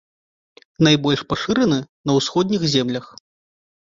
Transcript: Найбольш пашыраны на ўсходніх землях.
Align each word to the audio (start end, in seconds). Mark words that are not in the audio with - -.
Найбольш 0.87 1.21
пашыраны 1.33 1.77
на 2.11 2.17
ўсходніх 2.19 2.61
землях. 2.75 3.05